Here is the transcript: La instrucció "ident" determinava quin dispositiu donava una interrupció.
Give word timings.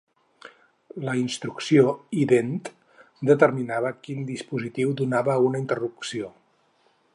La 1.09 1.13
instrucció 1.23 1.83
"ident" 2.21 2.57
determinava 3.31 3.93
quin 4.07 4.27
dispositiu 4.33 4.95
donava 5.03 5.39
una 5.51 5.63
interrupció. 5.65 6.35